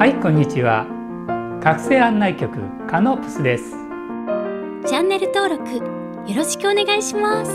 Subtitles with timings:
[0.00, 0.86] はいこんにちは。
[1.62, 2.56] 覚醒案内局
[2.88, 3.72] カノープスです。
[4.86, 5.82] チャンネル登録よ
[6.34, 7.52] ろしくお願いします。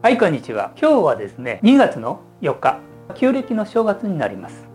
[0.00, 0.72] はいこんにちは。
[0.80, 2.80] 今日はですね2月の4日
[3.16, 4.66] 旧暦の正月になります。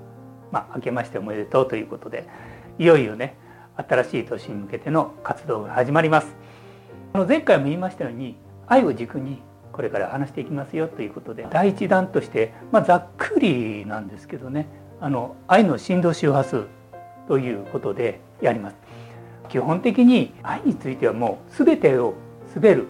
[0.51, 2.27] まあ明けましておめでとうということで
[2.77, 3.35] いよいよね
[3.75, 6.27] 新しい年に向けての活動が始まります。
[7.13, 9.41] あの前回も言いましたように愛を軸に
[9.73, 14.67] これから話していきますよということで第一弾として、まあ、ざっくりなんですけどね
[15.01, 16.67] あの愛の振動周波数
[17.27, 18.75] ということでやります。
[19.49, 22.13] 基本的に愛についてはもう全てを
[22.55, 22.87] 滑る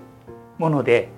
[0.58, 1.10] もので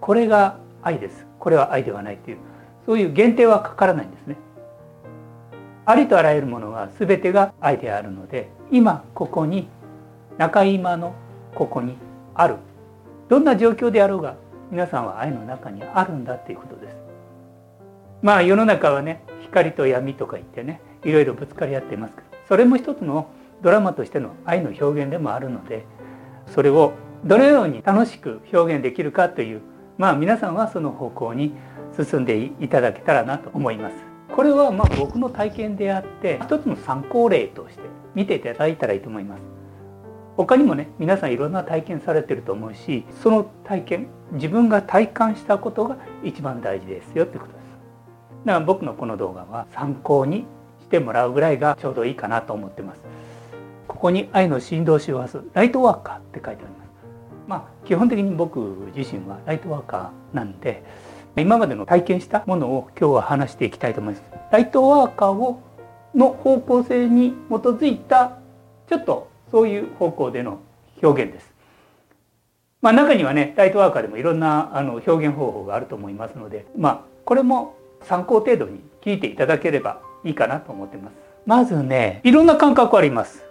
[0.00, 1.26] これが愛です。
[1.38, 2.38] これは愛ではないという
[2.86, 4.36] そういう限定はかからないんですね。
[5.84, 9.68] ありとあらゆるものは全てが愛であるので今ここに
[10.38, 11.14] 中今の
[11.54, 11.96] ここに
[12.34, 12.56] ある。
[13.28, 14.36] どんな状況であろうが
[14.72, 16.96] 皆さんは愛の中にあるんだっていうことです。
[18.22, 25.84] まあ世の中はね光と闇とか言ってねいろいろぶつかり合っていますけどそれも一つのドラマとしての愛の表現でもあるので
[26.46, 29.60] それをどのように楽しく表現できるかという
[29.98, 31.52] まあ皆さんはその方向に
[31.94, 33.96] 進んでいただけたらなと思います。
[34.34, 37.82] これはまあ僕の体験であって一つの参考例として
[38.14, 39.61] 見ていただいたらいいと思います。
[40.36, 47.62] 他にもね皆さんいろんな体験されてると思うしその体験自分が体感したことが一番大事ですよってことです。
[48.44, 50.46] だから僕のこの動画は参考に
[50.80, 53.02] してもらうぐらいがちょうどいいかなと思ってます。
[53.86, 56.90] ここに愛の振動周波数ライトワーカーって書いてあります。
[57.46, 60.82] まあ基本的に僕自身はライトワーカーなんで
[61.36, 64.24] 今までの体験したものを今日は話していきたいと思います。
[64.50, 65.60] ライトワーカーを
[66.14, 68.38] の方向性に基づいた
[68.88, 70.58] ちょっとそういう方向での
[71.02, 71.52] 表現です。
[72.80, 81.14] まあ、中にはねライトワーカーでもいろんなあの表現方法があると思いますので、まあ、これも参考程度に聞いていただければいいかなと思ってます。
[81.46, 83.44] まずねいろんな感覚あります。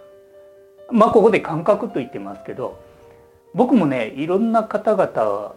[0.90, 2.78] まあここで感覚と言ってますけど
[3.54, 5.06] 僕もねいろんな方々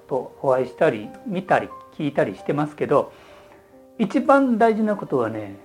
[0.07, 3.11] とお会いしたり見たり聞いたりしてますけど
[3.99, 5.55] 一番大事なことはね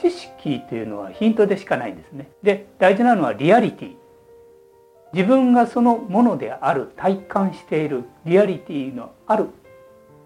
[0.00, 2.28] 知識というのはヒントでしかないんですね。
[2.42, 3.94] で大事なのはリアリティ
[5.12, 9.46] 自分がそのものである体感しているリアリティのある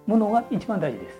[0.07, 1.19] ものが一番大事です。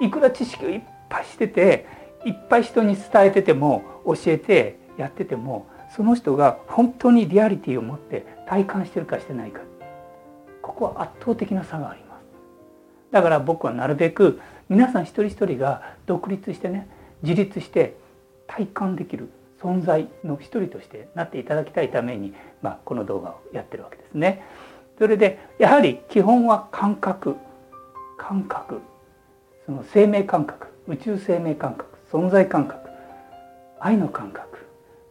[0.00, 1.86] いくら知識をいっぱいしてて
[2.24, 9.60] いっぱい人に伝えてても教えてやっててもその人が本当にリアリティを持って体感してるかしてないか
[10.62, 12.22] ここは圧倒的な差があります
[13.10, 16.88] だから僕はなるべく皆さん一人一人が独立してね
[17.22, 17.96] 自立して
[18.46, 24.42] 体感できる存在の一人としてなっていただきたいために、まあ、この動画をやってるわけですね。
[24.98, 27.36] それでやはり基本は感覚。
[28.18, 28.80] 感覚。
[29.66, 30.68] その生命感覚。
[30.88, 31.96] 宇宙生命感覚。
[32.10, 32.90] 存在感覚。
[33.80, 34.66] 愛の感覚。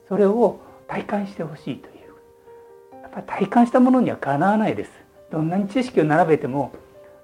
[0.07, 3.01] それを体感してほしいという。
[3.01, 4.91] やっぱ体感したものにはかなわないです。
[5.31, 6.73] どんなに知識を並べても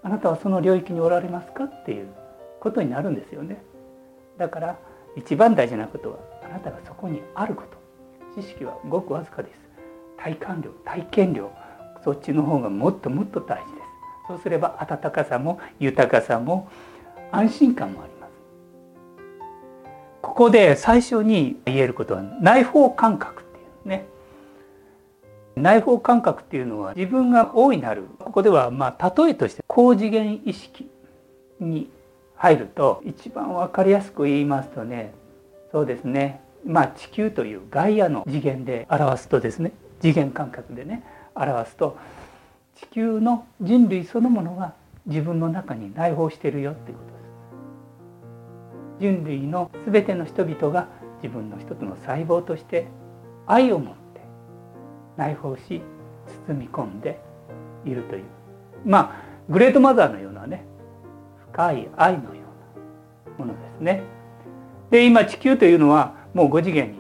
[0.02, 2.08] あなたはその領域におられますかっていう
[2.62, 3.62] ことになるんですよね。
[4.38, 4.78] だから
[5.16, 7.78] 一番大事なことはあなたがそこにあること。
[8.40, 9.60] 知識はごくわずかです。
[10.18, 11.52] 体感量体験量
[12.04, 13.88] そっちの方がもっともっと大事です。
[14.28, 16.70] そうすれば温かさも豊かさも
[17.32, 18.32] 安心感もあります。
[20.22, 24.06] ここで最初に言えることは内包感覚っていうね。
[25.56, 30.88] 内包感覚っていうのは自分が大いなるここではまあ例えとして高次元意識
[31.60, 31.90] に
[32.38, 35.14] 入ると一番分かりやすく言いますとね
[35.72, 41.04] そうですねまあ地球というガイアの次元で表すとですね次元感覚でね
[41.36, 41.98] 表すと
[42.76, 44.74] 地球の人類そのものが
[45.08, 47.18] 自分の中に内包しているよっていうことです。
[49.00, 50.88] 人類の全ての人々が
[51.24, 52.88] 自分の一つの細胞として
[53.48, 54.22] 愛を持って
[55.16, 55.82] 内包し
[56.48, 57.20] 包み込んで
[57.86, 58.24] いるという
[58.86, 60.66] まあグレートマザーのようなね
[61.52, 62.42] 深い愛のよ
[63.38, 64.04] うなものですね。
[64.90, 67.00] で今地球というのはもう5次元に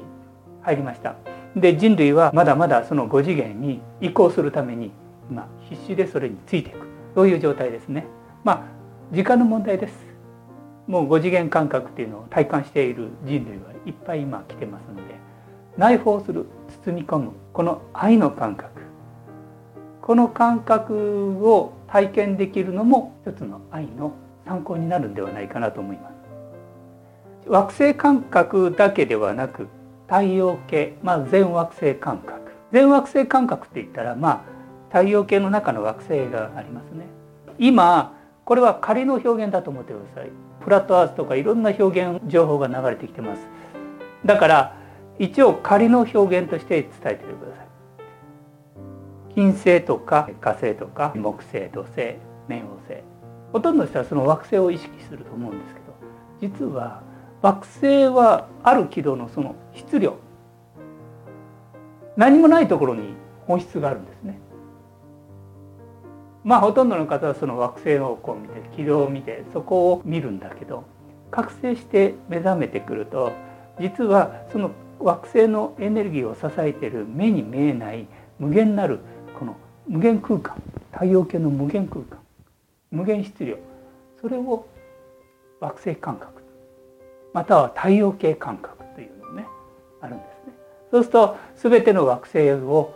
[0.61, 1.15] 入りました。
[1.55, 4.91] で人類はまだまだその5次元に移行するために
[5.29, 8.05] 今必死でそれについていくそういう状態ですね。
[8.43, 8.61] まあ
[9.11, 10.07] 時間の問題です。
[10.87, 15.15] もう5次元感覚っていうのを体感している人類はいっぱい今来てますので
[15.77, 16.45] 内包する
[16.85, 18.81] 包み込むこの愛の感覚
[20.01, 24.13] この感覚を体験できるのも一つの愛の
[24.47, 27.49] 参考になるんではないかなと思います。
[27.49, 29.67] 惑星感覚だけではなく
[30.07, 34.41] 太陽系、まあ、全惑星感覚全惑星感覚って言ったらまあ
[34.89, 37.05] 太陽系の中の惑星がありますね。
[37.59, 40.31] 今これは仮の表現だと思ってください。
[40.61, 43.47] フラットアースとかいろんな表現情報が流れてきてます。
[44.25, 44.77] だから
[45.19, 47.67] 一応仮の表現として伝えてください。
[49.33, 52.17] 金星とか火星とか木星土星
[52.49, 53.06] 冥王星。
[53.57, 57.01] ほとんどの人はその惑星を意識すると思うんですけど実は
[57.41, 60.15] 惑星はある軌道のその質量
[62.15, 63.15] 何もないところに
[63.47, 64.39] 本質があるんですね。
[66.43, 70.83] まあほとんどの方はその惑星をこう見て軌道を見てそこを見るんだけど
[71.31, 73.31] 覚醒して目覚めてくると
[73.79, 74.69] 実はその
[74.99, 78.05] 惑星のエネルギーを支えている目に見えない
[78.37, 78.99] 無限なる
[79.39, 79.55] この
[79.87, 80.61] 無限空間
[80.91, 82.19] 太陽系の無限空間
[82.91, 83.57] 無限質量
[84.19, 84.67] それを
[85.59, 86.41] 惑星感覚
[87.33, 89.45] または太陽系感覚というのね
[90.01, 90.53] あるんですね。
[90.91, 92.93] そうすると全ての惑星を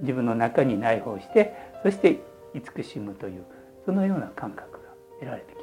[0.00, 2.20] 自分の中に内包してそして
[2.54, 3.44] 慈しむという
[3.84, 4.78] そのような感覚が
[5.20, 5.62] 得られてきま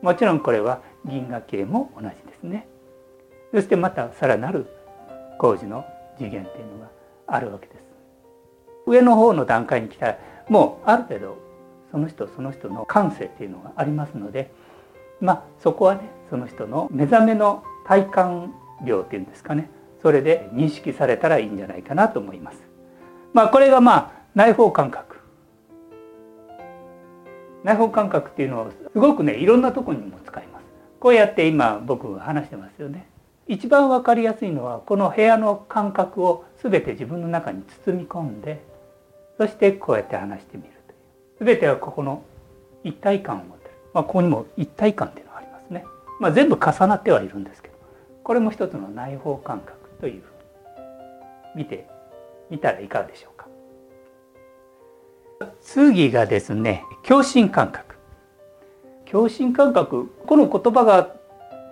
[0.00, 0.04] す。
[0.04, 2.68] もちろんこれは銀河系も同じですね。
[3.52, 4.66] そしてまたさらなる
[5.38, 5.84] 工事の
[6.18, 6.90] 次元っていうのが
[7.26, 7.82] あるわけです。
[8.86, 10.18] 上の方の段階に来たら
[10.48, 11.45] もうある程度
[11.96, 14.52] その人その人の感性っていうのがありますので
[15.18, 18.54] まあそこはねその人の目覚めの体感
[18.84, 19.70] 量っていうんですかね
[20.02, 22.58] それで認識されたらいいんじゃないかなと思います。
[23.32, 25.16] まあこれがまあ内包感覚
[27.64, 30.64] 内包感覚っていうのをすごくねいろんなとこにも使います。
[31.00, 33.08] こうやって今僕話してますよね。
[33.48, 38.62] 一番わかりやすいのはこの部屋の感覚を全て自分の中に包み込んで
[39.38, 40.75] そしてこうやって話してみる
[41.40, 42.22] 全てはここの
[42.84, 45.84] 一体感を持ってる、まあ、ここにも一体感っていうのがありますね、
[46.20, 47.74] まあ、全部重なってはいるんですけど
[48.22, 50.24] これも一つの内包感覚というふ
[51.54, 51.86] うに見て
[52.50, 53.46] みたらいかがでしょうか。
[55.60, 57.96] 次がですね共振感覚。
[59.10, 61.14] 共振感覚この言葉が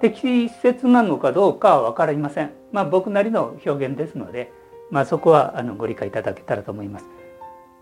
[0.00, 2.52] 適切なのかどうかは分かりません。
[2.72, 4.52] まあ僕なりの表現ですので
[4.90, 7.06] まあそこはあのご理解いただけたらと思います。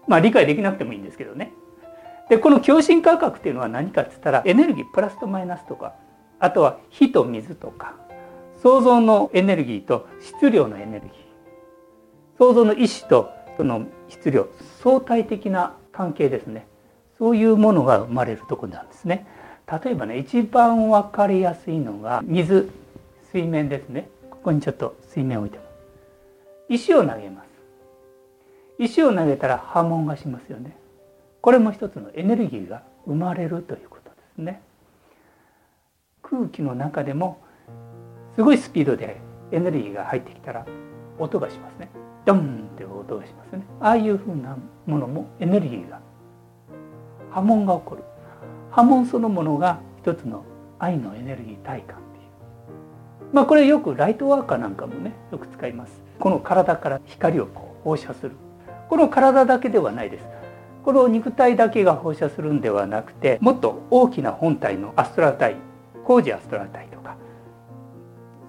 [0.06, 1.52] まあ理解できなくてもいいんですけどね。
[2.32, 5.92] でこの共振価格っていうのは何かって言ったらエネルギープラスとマイナスとか
[6.38, 7.94] あとは火と水とか
[8.62, 14.48] 想像のエネルギーと質量のエネルギー想像の意志とその質量
[14.82, 16.66] 相対的な関係ですね。
[17.18, 19.26] そういうものが生まれるとこなんですね。
[19.84, 22.70] 例えばね一番分かりやすいのが水
[23.30, 24.08] 水面ですね。
[24.30, 25.64] ここにちょっと水面を置いても。
[26.70, 27.48] 石を投げます。
[28.78, 30.74] 石を投げたら波紋がしますよね。
[31.42, 34.62] これも一つのエネルギーが生まれるということですね。
[36.22, 37.42] 空気の中でも
[38.36, 40.64] すごいスピードでエネルギーが入ってきたら
[41.18, 41.90] 音がしますね。
[42.24, 43.64] ドンって音がしますね。
[43.80, 44.56] ああいうふうな
[44.86, 46.00] ものもエネルギーが
[47.32, 48.04] 波紋が起こる。
[48.70, 50.44] 波紋そのものが一つの
[50.78, 53.34] 愛のエネルギー体感っていう。
[53.34, 56.02] まあこれよくライトワーカーなんかもねよく使います。
[56.20, 58.36] この体から光をこう放射する。
[58.88, 60.41] この体だけではないです。
[60.84, 65.56] この肉体だけが放射するんではなくてもっと大きな本体のアストラ体
[66.04, 67.16] 工事アストラ体とか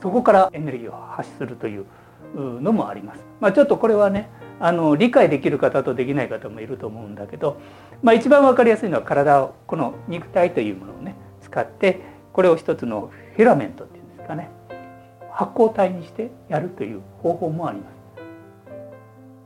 [0.02, 1.86] そこからエネルギーを発するという
[2.36, 3.24] のもあります。
[3.40, 7.60] まあ、ちょっとこれはねあの理解できる方とできない方もいると思うんだけど、
[8.02, 14.50] まあ、一番分かりやすいのは体をこの肉体というものをね使ってこれを一つのフィラメントっていうんですかね
[15.32, 17.94] 発光体にしてやるという方法もあります。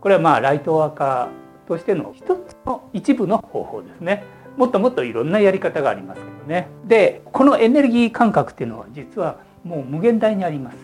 [0.01, 4.23] これはまあライトワーカーとしての一つの一部の方法ですね。
[4.55, 6.67] もっともっといろんなやり方がありますけどね。
[6.85, 10.77] でこのエネルギー感覚っていうのは実はもう無限大にあります。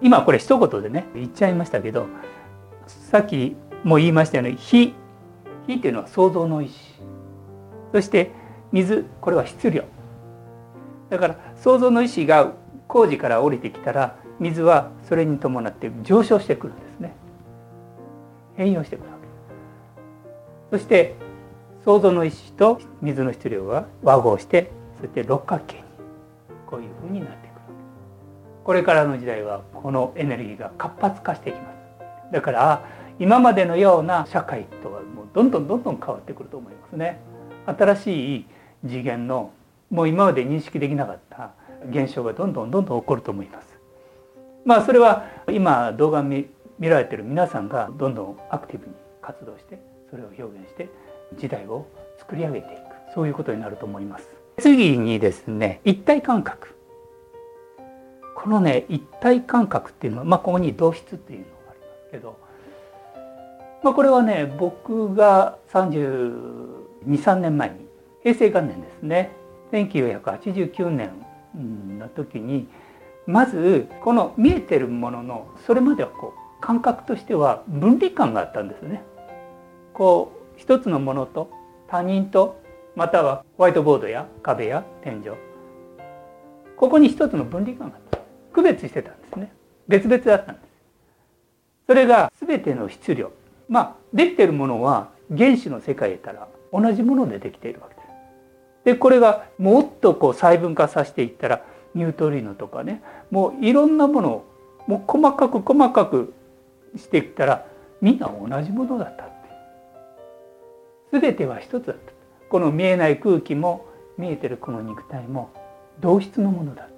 [0.00, 2.06] 今これ一言でね言っちゃいましたけど
[2.86, 4.94] さっきも言いましたように火
[5.66, 6.74] 火っていうのは創造の意志
[7.92, 8.32] そして
[8.72, 9.84] 水これは質量
[11.08, 12.52] だから創造の意志が
[12.88, 17.14] 工事から降りてきたら水はそれに伴って上昇してくるんですね。
[18.56, 19.11] 変容してくる
[20.72, 21.14] そして
[21.84, 25.82] 想像の石と水の質量は和合してそして六角形に
[26.66, 27.42] こういうふうになってくる。
[28.64, 31.74] これからの時代はこのエネルギーが活発化していきま
[32.30, 32.32] す。
[32.32, 32.86] だから
[33.18, 37.20] 今までのような社会とはもうどんどんどんどん変わってくると思いますね。
[37.66, 38.46] 新しい
[38.86, 39.50] 次元の
[39.90, 41.50] もう今まで認識できなかった
[41.90, 43.78] 現象がどんどんどんどん起こると思います。
[44.64, 46.48] まあそれは今動画見
[46.78, 50.90] られてる皆さんがどんどんアクティブに活動してそれを表現して
[51.38, 51.86] 時代を
[52.18, 52.80] 作り上げていく。
[53.14, 54.28] そういうことになると思います。
[54.58, 56.76] 次にですね一体感覚。
[58.34, 62.38] このね一体感覚っていうのは、まあ、ここに同質っていうのがありますけど、
[63.82, 67.76] まあ、これはね僕が323年前に
[68.22, 69.30] 平成元年ですね
[69.72, 71.10] 1989年
[71.98, 72.68] の時に
[73.26, 79.02] まずこの見えてるもののそれまではこう感覚としては分離感があったんですね。
[79.94, 81.50] こう一つのものと
[81.88, 82.60] 他人と
[82.96, 85.30] またはホワイトボードや壁や天井。
[86.76, 88.18] ここに一つの分離感があった。
[88.52, 89.52] 区別してたんですね。
[89.88, 90.66] 別々だったんです。
[91.86, 93.32] それが全ての質量
[93.68, 98.06] まあできてるものは原子の世界へたら同じものでできているわけです。
[98.84, 104.44] でこれがもっとこう細分化させていったらニュートリノとかねもういろんなものを
[104.86, 106.34] もう細かく細かく
[106.96, 107.66] していったら
[108.00, 109.21] みんな同じものだった。
[111.12, 112.12] 全ては一つだった。
[112.48, 113.86] この見えない空気も
[114.18, 115.50] 見えてるこの肉体も
[116.00, 116.92] 同質のものだった。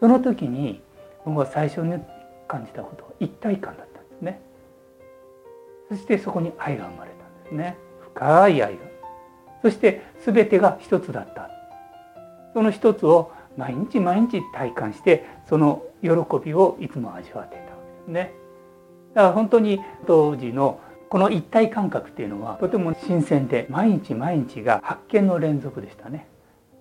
[0.00, 0.82] その時に
[1.24, 1.98] 僕は最初に
[2.48, 4.40] 感じたことは一体感だったんですね。
[5.90, 7.76] そしてそこに愛が生まれたんですね。
[8.00, 8.78] 深い愛が。
[9.62, 11.50] そして全てが一つだった。
[12.54, 16.10] その一つを毎日毎日体感してその喜
[16.44, 18.32] びをいつも味わっていたわけですね。
[19.14, 26.26] だから本当に当時のこの一体感覚っていうのはとても新鮮で毎日毎日が発見の連続でしたね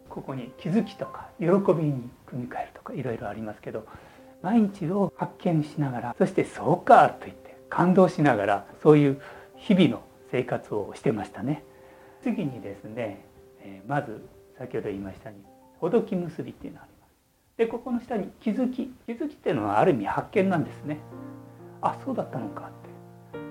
[0.10, 3.86] ここに気づきとか喜びに組み替えるとかいろいろありますけど
[4.42, 9.22] 毎日を発見しながらそして「そうか!」と言って感動しながらそういう
[9.56, 10.02] 日々の
[10.32, 11.64] 生活をしてましたね。
[12.22, 13.24] 次にですね
[13.60, 14.26] えまず
[14.58, 15.46] 先ほど言いましたように
[15.80, 17.12] ほどき結びっていうのがあります。
[17.58, 20.98] でここの下に気づき気づきっていうのはある意味発見なんですね。
[21.82, 22.70] あそうだったのか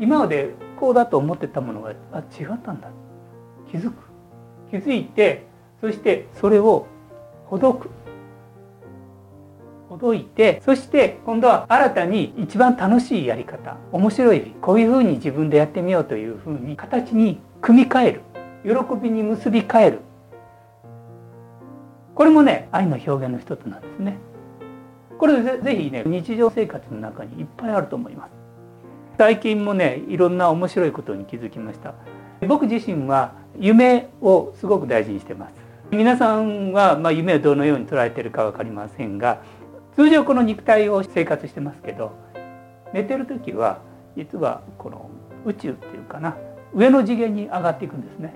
[0.00, 2.90] 今までこうだと思ってたものがあ違ったんだ。
[3.70, 3.94] 気づく。
[4.70, 5.46] 気づいて
[5.80, 6.86] そしてそれを
[7.46, 7.90] ほどく。
[9.88, 13.76] ほどいてそして今度は新たに一番楽しいやり方。
[13.92, 18.22] 面白いこういうふうに自分でやってみようというふうに形に組み替える。
[18.64, 20.00] 喜びに結び替える。
[22.14, 24.16] これもね愛の表現の一つなんですね。
[25.18, 28.43] これぜぜひね日常生活の中にいっぱいあると思います。
[29.16, 31.94] 最近もねいろんな面白いことに気づきました。
[32.46, 35.54] 僕自身は夢をすごく大事にしてます。
[35.90, 39.42] 皆さんはま夢をどのように捉えてるか分かりませんが
[39.94, 42.12] 通常この肉体を生活してますけど
[42.92, 43.80] 寝てる時は
[44.16, 45.08] 実はこの
[45.44, 46.36] 宇宙っていうかな
[46.74, 48.34] 上の次元に上がっていくんですね。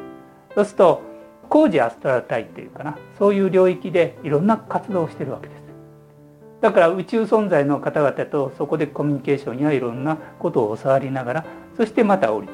[0.54, 1.02] そうすると
[1.48, 5.67] 工事アストラ体っていうかなそういう領域でいろんな活動をしてるわけです。
[6.60, 11.46] だから宇宙存在の方々とそこでコミュニケーションやいろんなことを教わりながら
[11.76, 12.52] そしてまた降りて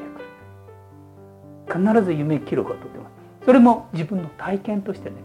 [1.67, 1.83] くる。
[1.95, 3.13] 必ず夢記録を取ってます
[3.47, 5.17] それも自分の体験としてね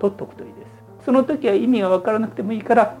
[0.00, 0.60] 取っておくといいで
[1.00, 1.04] す。
[1.04, 2.96] その時は意味が分からなくてもいいから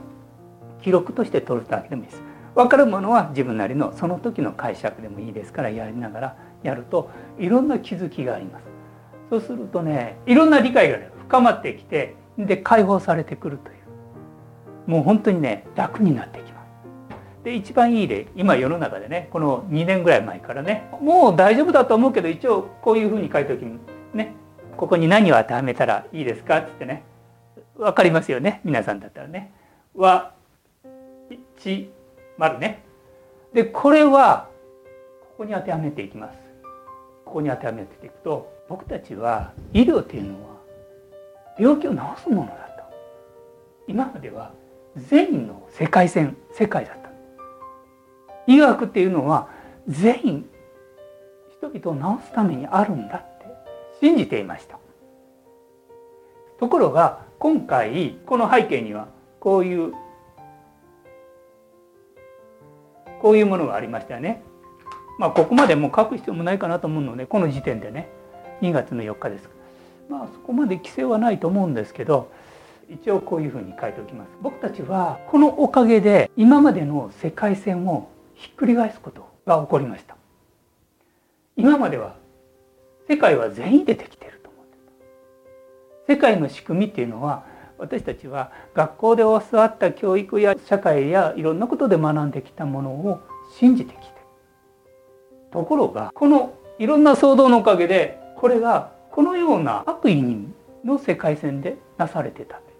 [0.82, 2.22] 記録として取るだけでもいいです。
[2.54, 8.64] 分かるものは自分なりのその時の解釈でもいいですからやりながらやるといろんな気づきがあります。
[9.30, 13.83] そうするとねいろんな理解が、ね、深まってきてで解放されてくるという。
[14.86, 23.64] もう本当にね楽になってきますで一番いい例今世の中でねこの2年ぐらい前からねもう大丈夫だと思うけど一応こういうふうに書いておき
[24.14, 24.34] ね
[24.76, 27.04] ここに何を当てはめたらいいですかってね
[27.76, 29.52] 分かりますよね皆さんだったらね。
[29.94, 30.32] は
[31.30, 31.88] 1
[32.38, 32.84] 丸ね。
[33.52, 34.48] でこれは
[35.20, 36.38] ここに当てはめていきます。
[37.24, 40.56] ここに当てはめていくと僕たちは医療っていうのは
[41.58, 42.84] 病気を治すものだと
[43.88, 44.52] 今までは
[44.96, 47.10] 善意の世界線世界だった
[48.46, 49.48] 医学っていうのは
[49.88, 50.44] 善意
[51.58, 53.46] 人々を治すためにあるんだって
[54.00, 54.78] 信じていました
[56.58, 59.08] ところが今回この背景には
[59.40, 59.92] こういう
[63.20, 64.42] こういうものがありましたよね。
[65.18, 68.08] まあここまでもう書く必要もないかなと思うのでこの時点でね
[68.60, 69.48] 2月の4日です。
[70.10, 72.30] まあそこまで規制はないと思うんですけど
[72.88, 74.30] 一応こういうふうに書いておきます。
[74.42, 80.16] 僕たちはこのおかげで今までの世界線をひっくり返すことが起こりました。
[81.56, 82.16] 今までは
[83.08, 84.78] 世界は善意でできていると思って
[86.06, 87.44] た世界の仕組みっていうのは
[87.78, 93.20] 私たちは学校で教わった教育や社会やいろんなことで学んできたものを
[93.58, 94.14] 信じてきて
[95.52, 100.22] ところがこのいろんな騒動のおかげでこれがこのような悪意
[100.84, 102.73] の世界線でなされてたんです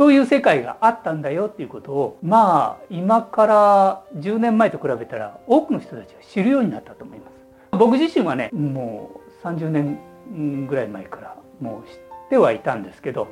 [0.00, 7.32] そういう世界があったんだよっていうことをまあ今から10年前と比べたら多くの人たちが知るようになったと思います。
[7.72, 11.98] 僕自身はねもう30年ぐらい前からもう知っ
[12.30, 13.28] てはいたんですけど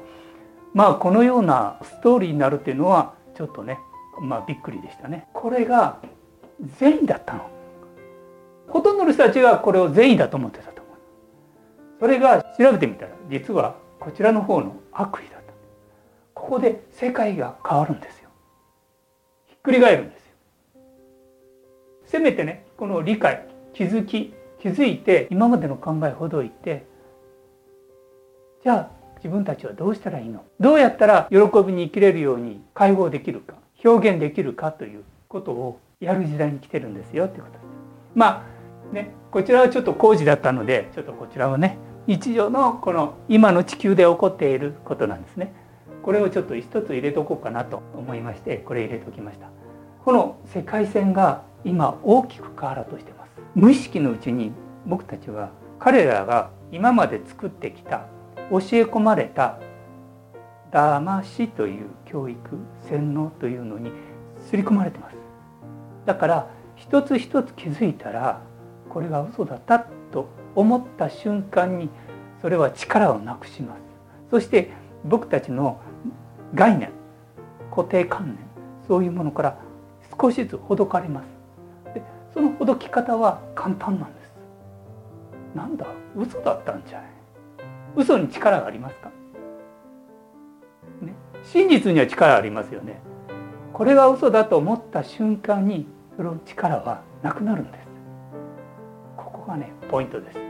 [0.74, 3.78] まあこのようなストーリーになるっていうのはちょっとね
[4.20, 5.26] まあびっくりでしたね。
[5.32, 5.96] これが
[6.78, 7.48] 善意だったの。
[8.68, 10.96] ほとんどの人たちがこれを善意だと思ってたと思う。
[12.00, 15.37] それが調べてみたら実はこちらの方の悪意だ
[16.48, 18.30] ここで世界が変わるんですよ
[19.48, 20.32] ひっくり返るんですよ
[22.06, 26.86] せめてねこの理解気づき気づいて今までの考えほどいて
[28.64, 30.42] じゃあ自分たちはどうしたらいいの？
[30.58, 31.36] どうやったら喜
[31.66, 37.60] びに生きれるように解放できるか表現できるかということをやる時代に来てるんですよってことです。
[38.14, 38.46] ま
[38.90, 41.76] あねこちらはちょっと工事だったのでちょっとこちらはね
[42.06, 45.52] 日常のこの今の地球で起こっていることなんですね。
[46.08, 49.50] これをちょっと一つ入れとこうかなと思いましてこれ入れときました。
[50.06, 53.32] この世界線が今大きく変わろうとしてます。
[53.54, 54.52] 無意識のうちに
[54.86, 58.06] 僕たちは彼らが今まで作ってきた
[58.50, 59.58] 教え込まれた
[60.72, 62.38] 騙しという教育
[62.88, 63.92] 洗脳というのに
[64.46, 65.16] 刷り込まれてます
[66.06, 68.40] だから一つ一つ気づいたら
[68.88, 71.90] これが嘘だったと思った瞬間に
[72.40, 73.80] それは力をなくします
[74.30, 75.80] そして僕たちの
[76.54, 76.90] 概念
[77.70, 78.38] 固定観念
[78.86, 79.58] そういうものから
[80.20, 81.26] 少しずつほどかれます。
[81.94, 82.02] で
[82.34, 84.28] そのほどき方は簡単なんです。
[85.54, 85.86] なんだ？
[86.16, 87.10] 嘘だったんじゃない？
[87.96, 89.10] 嘘に力がありますか、
[91.00, 93.00] ね、真実には力ありますよね。
[93.72, 95.86] これが嘘だと思った瞬間に
[96.16, 97.86] その力はなくなるんです。
[99.16, 100.47] ここがねポイントです。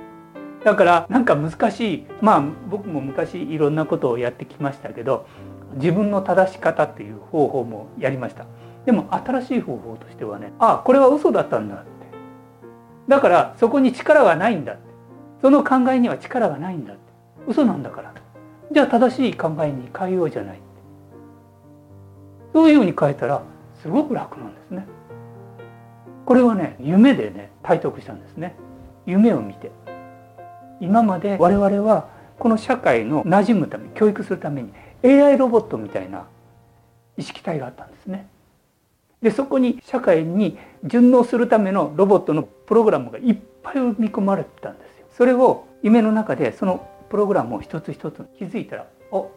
[0.65, 5.27] だからなんか難しいまあ僕も昔いろんなことをやってきましたけど
[5.75, 8.47] 自分の正し方っていう方法もやりました。
[8.87, 11.89] でも新しい方法としてはねああこれは嘘だったんだって。
[13.07, 14.83] だからそこに力がないんだって。
[15.41, 17.03] その考えには力がないんだって。
[17.47, 18.15] 嘘なんだから
[18.73, 20.61] じゃあ正しい考えに変えようじゃない
[22.53, 23.43] そういうふうに変えたら
[23.81, 24.87] すごく楽なんですね。
[26.27, 28.57] これはね夢でね体得したんですね。
[29.07, 29.71] 夢を見て。
[30.81, 32.09] 今まで我々は
[32.39, 34.73] この社会の馴染むため教育するために
[35.05, 36.27] AI ロボットみたいな
[37.17, 38.29] 意識体があったんですね。
[39.21, 45.07] でそこに社会に順応するためのロボットのプログラムがいっぱい生み込まれてたんですよ。
[45.17, 49.31] それを夢の中でそのプログラムを一つ一つ気づいたら「お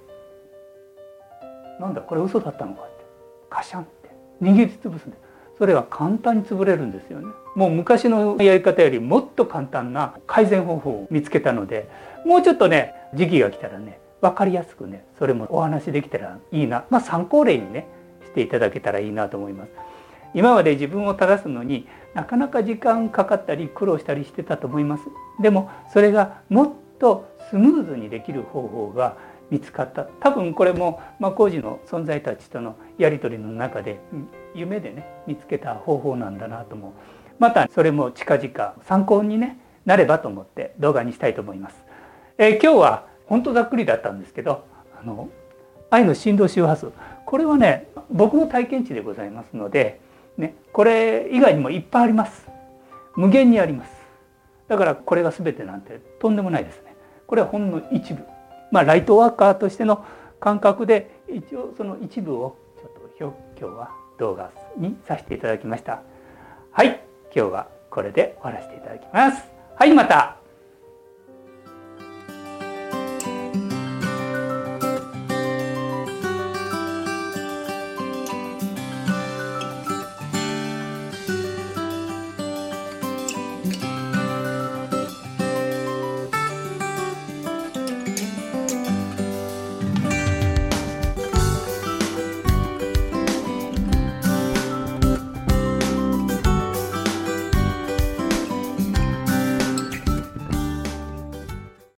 [1.79, 2.91] なんだこれ嘘だったのか」って。
[3.49, 3.91] カシャンって。
[4.41, 5.30] 握りつぶすんです
[5.61, 11.87] それは簡単に潰れるんですよねもう昔のやり方よりもっと簡単な改善方法を見つけたので
[12.25, 17.85] もうちょっとね時期が来たらね分かりやすくねそれもお話できたらいいなまあ参考例にね
[18.25, 19.71] していただけたらいいなと思います。
[20.33, 25.03] 今まで自分を正すのになかなか時間かかったり苦労したりしてたと思います。
[25.43, 29.15] でもそれがもっとスムーズにできる方法が
[29.51, 30.05] 見つかった。
[30.05, 33.99] 多分これも、ま、工事の存在たちとのやり取りの中で
[34.55, 36.93] 夢でね見つけた方法なんだなとも
[37.37, 41.75] またそれも近々参考に、ね、なればと思って動画にしたいと思います。
[42.37, 44.63] えー、今日は本当ざっくりだったんですけど
[44.99, 45.29] あの
[45.89, 46.91] 愛の振動周波数。
[47.25, 49.99] これはね僕の体験値でございますので、
[50.37, 52.47] ね、これ以外にもいっぱいあります。
[53.15, 53.91] 無限にあります。
[54.69, 56.95] だからこれが全てなんてとんでもないですね。
[57.27, 58.23] これはほんの一部。
[58.71, 60.05] まあライトワーカーとしての
[60.39, 66.01] 感覚で一応その一部をちょっと今日は動画にさせていただきました。
[66.71, 67.03] はい。
[67.35, 69.43] 今日はこれで終わらせていただきます。
[69.75, 70.40] はいまた。